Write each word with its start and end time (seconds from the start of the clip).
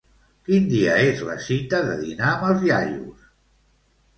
Quin 0.45 0.63
dia 0.69 0.95
és 1.09 1.21
la 1.27 1.35
cita 1.49 1.81
de 1.91 1.99
dinar 2.01 2.33
amb 2.33 2.49
els 2.49 2.67
iaios? 2.71 3.29